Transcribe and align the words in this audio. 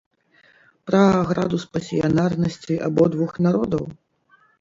Пра 0.89 1.01
градус 1.31 1.65
пасіянарнасці 1.77 2.79
абодвух 2.87 3.37
народаў? 3.49 3.85